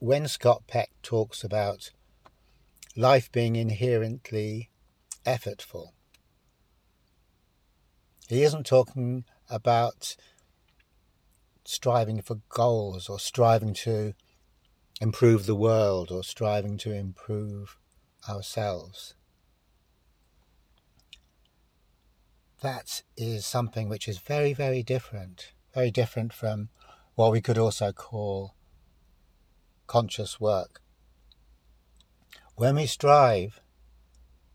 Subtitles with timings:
[0.00, 1.90] when Scott Peck talks about
[2.96, 4.70] life being inherently
[5.26, 5.88] effortful,
[8.26, 10.16] he isn't talking about
[11.66, 14.14] striving for goals or striving to
[15.02, 17.76] improve the world or striving to improve
[18.26, 19.14] ourselves.
[22.62, 26.70] That is something which is very, very different, very different from
[27.16, 28.54] what we could also call
[29.90, 30.80] conscious work.
[32.54, 33.60] When we strive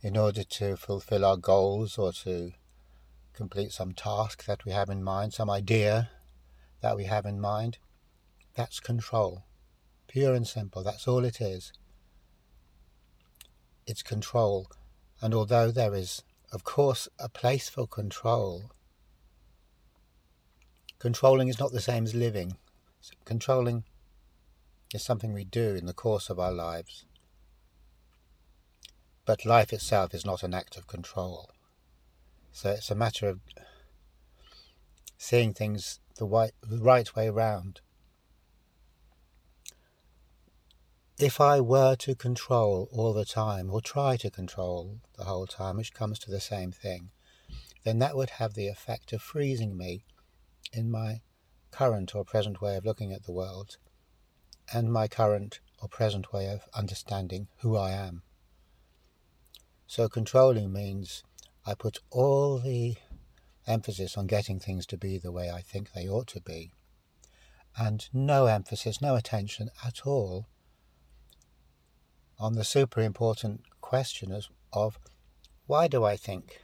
[0.00, 2.52] in order to fulfill our goals or to
[3.34, 6.08] complete some task that we have in mind, some idea
[6.80, 7.76] that we have in mind,
[8.54, 9.44] that's control.
[10.06, 11.74] Pure and simple, that's all it is.
[13.86, 14.68] It's control.
[15.20, 16.22] And although there is,
[16.52, 18.70] of course, a place for control,
[20.98, 22.56] controlling is not the same as living.
[23.26, 23.84] Controlling
[24.94, 27.04] is something we do in the course of our lives.
[29.26, 31.50] But life itself is not an act of control.
[32.52, 33.40] So it's a matter of
[35.18, 37.80] seeing things the right, way round.
[41.18, 45.76] if I were to control all the time, or try to control the whole time,
[45.76, 47.10] which comes to the same thing,
[47.84, 50.04] then that would have the effect of freezing me
[50.72, 51.22] in my
[51.72, 53.78] current or present way of looking at the world
[54.72, 58.22] and my current or present way of understanding who I am.
[59.86, 61.22] So, controlling means
[61.64, 62.96] I put all the
[63.66, 66.72] emphasis on getting things to be the way I think they ought to be,
[67.76, 70.46] and no emphasis, no attention at all
[72.38, 74.40] on the super important question
[74.72, 74.98] of
[75.66, 76.60] why do I think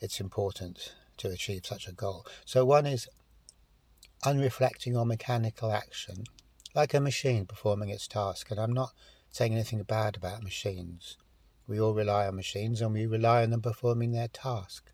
[0.00, 2.26] it's important to achieve such a goal?
[2.44, 3.08] So, one is
[4.24, 6.24] unreflecting or mechanical action,
[6.74, 8.50] like a machine performing its task.
[8.50, 8.92] And I'm not
[9.30, 11.16] saying anything bad about machines.
[11.66, 14.92] We all rely on machines and we rely on them performing their task.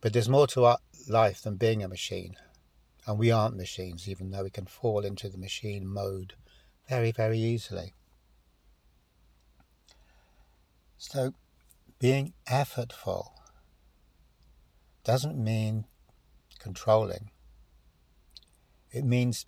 [0.00, 0.78] But there's more to our
[1.08, 2.36] life than being a machine.
[3.06, 6.34] And we aren't machines, even though we can fall into the machine mode
[6.88, 7.94] very, very easily.
[10.98, 11.32] So,
[11.98, 13.30] being effortful
[15.04, 15.86] doesn't mean
[16.58, 17.30] controlling.
[18.90, 19.46] It means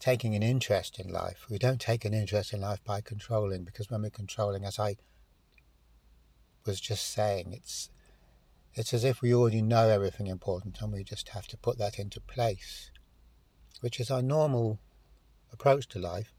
[0.00, 1.46] taking an interest in life.
[1.48, 4.96] We don't take an interest in life by controlling, because when we're controlling, as I
[6.66, 7.90] was just saying, it's
[8.74, 11.98] it's as if we already know everything important and we just have to put that
[11.98, 12.92] into place,
[13.80, 14.78] which is our normal
[15.52, 16.32] approach to life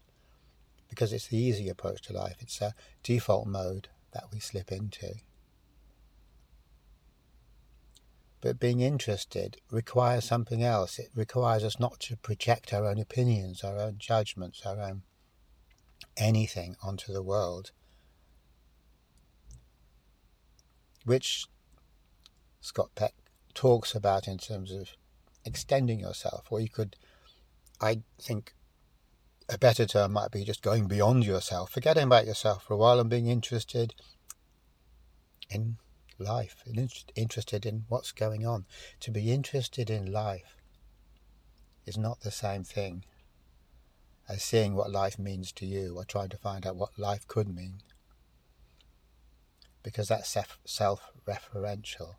[0.88, 2.36] because it's the easy approach to life.
[2.40, 5.16] It's a default mode that we slip into.
[8.42, 10.98] But being interested requires something else.
[10.98, 15.04] It requires us not to project our own opinions, our own judgments, our own
[16.16, 17.70] anything onto the world,
[21.04, 21.46] which
[22.60, 23.14] Scott Peck
[23.54, 24.90] talks about in terms of
[25.44, 26.96] extending yourself, or you could,
[27.80, 28.54] I think,
[29.48, 32.98] a better term might be just going beyond yourself, forgetting about yourself for a while
[32.98, 33.94] and being interested
[35.48, 35.76] in
[36.22, 36.64] life,
[37.14, 38.66] interested in what's going on.
[39.00, 40.56] To be interested in life
[41.84, 43.04] is not the same thing
[44.28, 47.54] as seeing what life means to you or trying to find out what life could
[47.54, 47.82] mean.
[49.82, 52.14] Because that's self referential.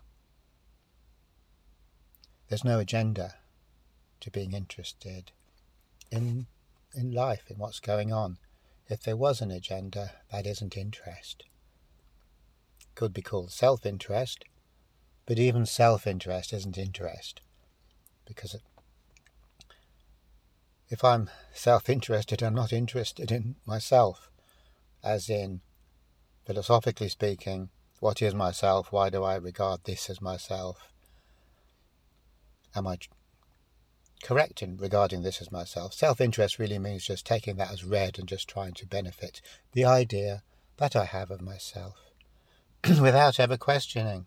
[2.50, 3.36] There's no agenda
[4.19, 5.31] to being interested
[6.12, 6.47] in
[6.94, 8.38] in life, in what's going on.
[8.88, 11.46] If there was an agenda, that isn't interest.
[12.96, 14.46] Could be called self interest,
[15.26, 17.42] but even self interest isn't interest.
[18.26, 18.56] Because
[20.90, 24.30] if I'm self interested, I'm not interested in myself,
[25.04, 25.62] as in,
[26.46, 28.92] philosophically speaking, what is myself?
[28.92, 30.90] Why do I regard this as myself?
[32.75, 32.98] Am I
[34.24, 35.94] correct in regarding this as myself.
[35.94, 39.42] Self interest really means just taking that as read and just trying to benefit
[39.74, 40.44] the idea
[40.78, 42.03] that I have of myself
[43.01, 44.25] without ever questioning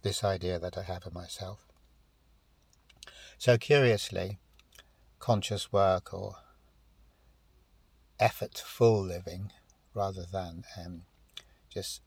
[0.00, 1.66] this idea that I have of myself.
[3.36, 4.38] So, curiously,
[5.18, 6.36] conscious work or
[8.18, 9.52] effortful living
[9.92, 11.02] rather than um,
[11.68, 12.00] just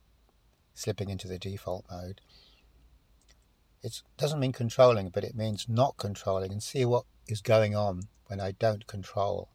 [0.73, 2.21] slipping into the default mode.
[3.83, 8.03] It doesn't mean controlling, but it means not controlling and see what is going on
[8.27, 9.49] when I don't control.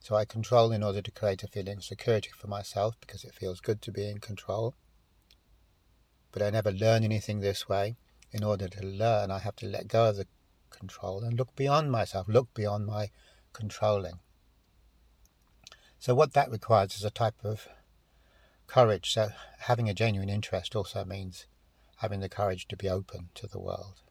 [0.00, 3.34] So I control in order to create a feeling of security for myself because it
[3.34, 4.74] feels good to be in control.
[6.30, 7.96] But I never learn anything this way.
[8.30, 10.26] In order to learn, I have to let go of the
[10.70, 13.10] control and look beyond myself, look beyond my
[13.52, 14.20] controlling.
[15.98, 17.68] So, what that requires is a type of
[18.66, 19.12] courage.
[19.12, 19.30] So,
[19.60, 21.46] having a genuine interest also means
[21.96, 24.02] having the courage to be open to the world.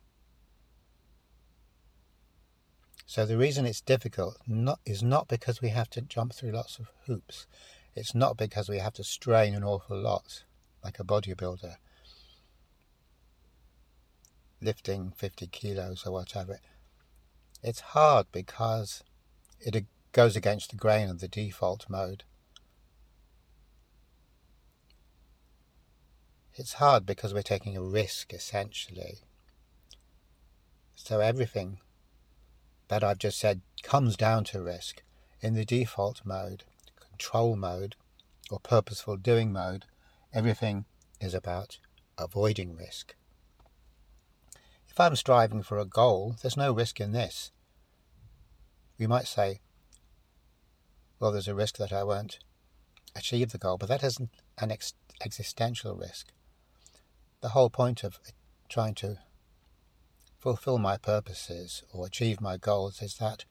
[3.06, 6.80] So, the reason it's difficult not, is not because we have to jump through lots
[6.80, 7.46] of hoops,
[7.96, 10.44] it's not because we have to strain an awful lot,
[10.84, 11.78] like a bodybuilder
[14.62, 16.60] lifting 50 kilos or whatever.
[17.64, 19.04] It's hard because
[19.60, 22.24] it goes against the grain of the default mode.
[26.56, 29.20] It's hard because we're taking a risk essentially.
[30.96, 31.80] So everything
[32.88, 35.04] that I've just said comes down to risk.
[35.42, 36.64] In the default mode,
[37.00, 37.96] control mode,
[38.50, 39.86] or purposeful doing mode,
[40.34, 40.86] everything
[41.22, 41.78] is about
[42.18, 43.16] avoiding risk.
[44.98, 47.52] If I'm striving for a goal, there's no risk in this.
[48.98, 49.62] We might say,
[51.20, 52.40] well, there's a risk that I won't
[53.16, 56.30] achieve the goal, but that isn't an ex- existential risk.
[57.42, 58.20] The whole point of
[58.70, 59.20] trying to
[60.40, 63.46] fulfill my purposes or achieve my goals is that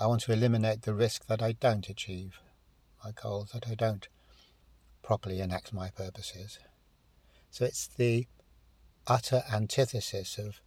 [0.00, 2.40] I want to eliminate the risk that I don't achieve
[3.04, 4.08] my goals, that I don't
[5.04, 6.58] properly enact my purposes.
[7.52, 8.26] So it's the
[9.06, 10.60] utter antithesis of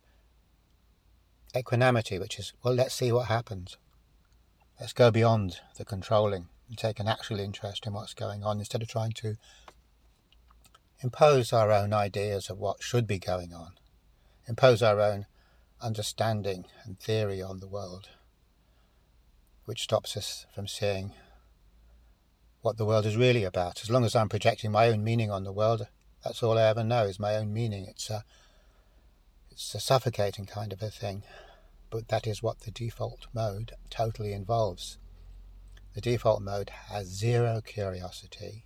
[1.56, 3.78] equanimity, which is, well, let's see what happens.
[4.80, 8.82] Let's go beyond the controlling and take an actual interest in what's going on instead
[8.82, 9.36] of trying to
[11.02, 13.72] impose our own ideas of what should be going on,
[14.48, 15.26] impose our own
[15.82, 18.10] understanding and theory on the world,
[19.66, 21.14] which stops us from seeing
[22.62, 23.82] what the world is really about.
[23.82, 25.88] As long as I'm projecting my own meaning on the world,
[26.24, 27.86] that's all I ever know is my own meaning.
[27.88, 28.24] It's a,
[29.51, 31.24] it's a suffocating kind of a thing
[31.89, 34.98] but that is what the default mode totally involves.
[35.94, 38.66] The default mode has zero curiosity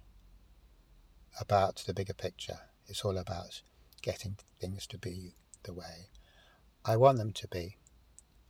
[1.40, 2.60] about the bigger picture.
[2.88, 3.62] It's all about
[4.02, 6.10] getting things to be the way
[6.86, 7.78] I want them to be.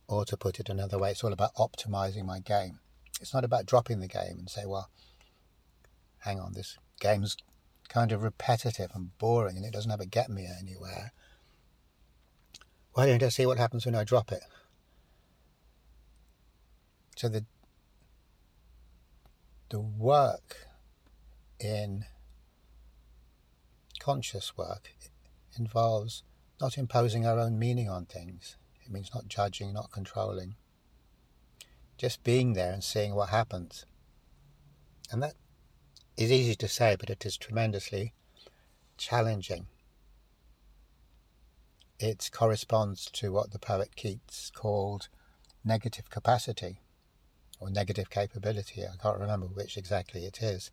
[0.06, 2.80] Or to put it another way, it's all about optimizing my game.
[3.20, 4.90] It's not about dropping the game and say, well,
[6.18, 7.38] hang on, this game's
[7.88, 11.12] kind of repetitive and boring and it doesn't ever get me anywhere.
[12.92, 14.42] Why don't I see what happens when I drop it?
[17.16, 17.44] So the
[19.70, 20.68] the work
[21.58, 22.04] in
[23.98, 24.92] conscious work
[25.58, 26.22] involves
[26.60, 28.56] not imposing our own meaning on things.
[28.84, 30.56] It means not judging, not controlling.
[31.96, 33.86] Just being there and seeing what happens.
[35.10, 35.34] And that
[36.16, 38.12] is easy to say, but it is tremendously
[38.96, 39.66] challenging.
[41.98, 45.08] It corresponds to what the poet Keats called
[45.64, 46.80] negative capacity
[47.58, 48.82] or negative capability.
[48.82, 50.70] I can't remember which exactly it is.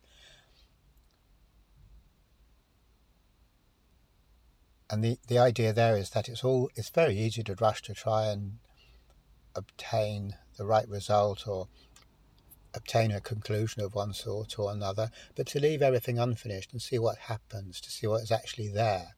[4.90, 7.94] And the, the idea there is that it's all it's very easy to rush to
[7.94, 8.58] try and
[9.54, 11.68] obtain the right result or
[12.74, 16.98] obtain a conclusion of one sort or another, but to leave everything unfinished and see
[16.98, 19.14] what happens, to see what is actually there.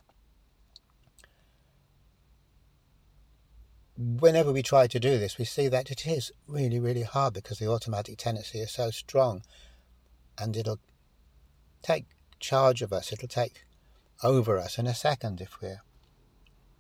[3.97, 7.59] whenever we try to do this, we see that it is really, really hard because
[7.59, 9.43] the automatic tendency is so strong
[10.39, 10.81] and it'll
[11.83, 12.07] take
[12.41, 13.65] charge of us, it'll take
[14.23, 15.83] over us in a second if we're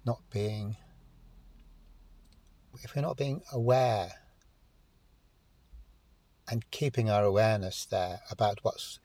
[0.04, 0.76] not being
[2.82, 4.10] if we're not being aware
[6.48, 8.98] and keeping our awareness there about what's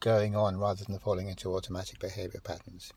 [0.00, 2.92] going on rather than falling into automatic behavior patterns.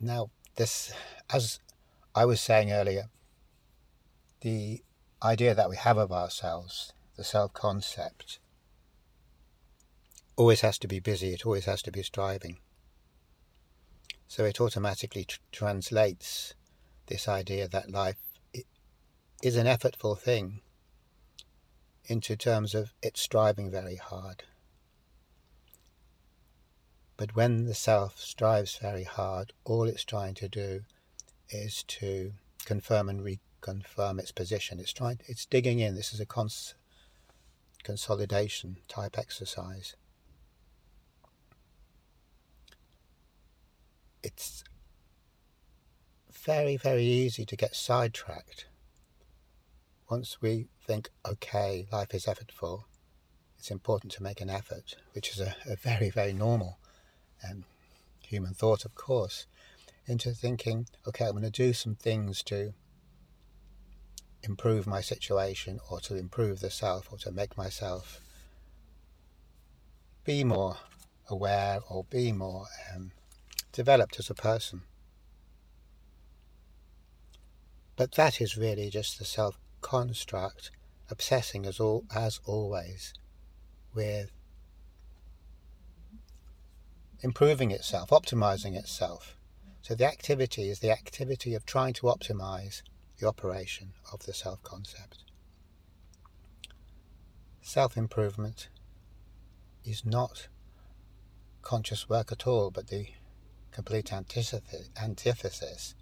[0.00, 0.92] Now, this,
[1.32, 1.58] as
[2.14, 3.06] I was saying earlier,
[4.42, 4.82] the
[5.22, 8.38] idea that we have of ourselves, the self concept,
[10.36, 12.58] always has to be busy, it always has to be striving.
[14.28, 16.54] So it automatically tr- translates
[17.06, 18.18] this idea that life
[19.42, 20.60] is an effortful thing
[22.06, 24.44] into terms of it's striving very hard.
[27.16, 30.82] But when the self strives very hard, all it's trying to do
[31.50, 32.32] is to
[32.64, 34.78] confirm and reconfirm its position.
[34.78, 35.94] It's trying, it's digging in.
[35.94, 36.74] This is a cons-
[37.82, 39.96] consolidation type exercise.
[44.22, 44.64] It's
[46.32, 48.67] very, very easy to get sidetracked.
[50.10, 52.84] Once we think, okay, life is effortful,
[53.58, 56.78] it's important to make an effort, which is a, a very, very normal
[57.48, 57.64] um,
[58.26, 59.46] human thought, of course.
[60.06, 62.72] into thinking, okay, I'm going to do some things to
[64.42, 68.20] improve my situation or to improve the self or to make myself
[70.24, 70.76] be more
[71.28, 73.12] aware or be more um,
[73.72, 74.82] developed as a person.
[77.96, 80.70] But that is really just the self construct
[81.10, 83.14] obsessing as all as always
[83.94, 84.30] with
[87.20, 89.36] improving itself, optimizing itself.
[89.82, 92.82] So the activity is the activity of trying to optimize
[93.18, 95.24] the operation of the self concept.
[97.62, 98.68] Self improvement
[99.84, 100.48] is not
[101.62, 103.08] conscious work at all, but the
[103.72, 105.94] complete antithesis.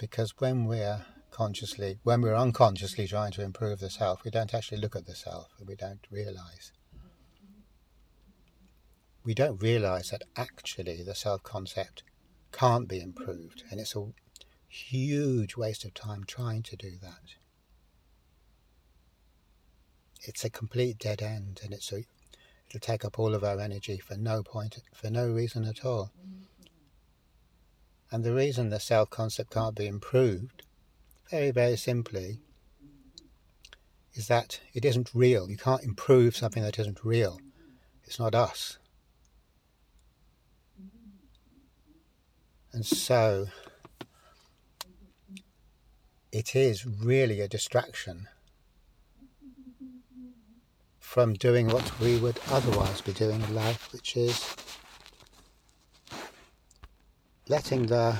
[0.00, 4.80] Because when we're consciously, when we're unconsciously trying to improve the self, we don't actually
[4.80, 6.72] look at the self, and we don't realize.
[9.22, 12.02] We don't realize that actually the self concept
[12.50, 14.06] can't be improved, and it's a
[14.66, 17.34] huge waste of time trying to do that
[20.22, 22.04] it's a complete dead end and it's a
[22.68, 26.12] it'll take up all of our energy for no point for no reason at all
[28.10, 30.62] and the reason the self concept can't be improved
[31.30, 32.40] very very simply
[34.14, 35.48] is that it isn't real.
[35.48, 37.38] You can't improve something that isn't real.
[38.04, 38.78] It's not us.
[42.72, 43.46] And so
[46.32, 48.28] it is really a distraction
[50.98, 54.54] from doing what we would otherwise be doing in life, which is
[57.50, 58.16] letting the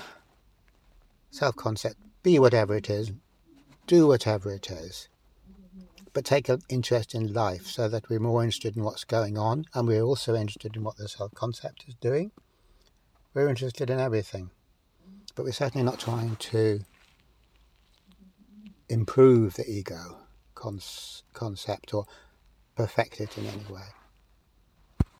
[1.31, 1.95] self concept
[2.25, 3.13] be whatever it is,
[3.87, 5.09] do whatever it is,
[6.13, 9.67] but take an interest in life so that we're more interested in what's going on
[9.73, 12.33] and we're also interested in what the self concept is doing.
[13.33, 14.51] We're interested in everything,
[15.37, 16.81] but we're certainly not trying to
[18.89, 20.17] improve the ego
[21.33, 22.07] concept or
[22.75, 23.87] perfect it in any way.